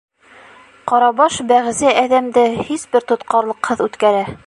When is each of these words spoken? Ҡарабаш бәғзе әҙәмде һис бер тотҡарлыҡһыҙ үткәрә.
Ҡарабаш 0.91 1.37
бәғзе 1.53 1.93
әҙәмде 2.05 2.49
һис 2.71 2.89
бер 2.97 3.09
тотҡарлыҡһыҙ 3.15 3.87
үткәрә. 3.89 4.31